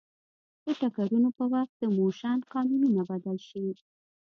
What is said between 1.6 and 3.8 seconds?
د موشن قانونونه بدل شي.